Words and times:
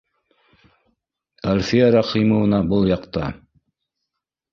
—Әлфиә 1.51 1.89
Рәхимовна, 1.95 2.61
был 2.71 2.87
яҡта 2.93 3.29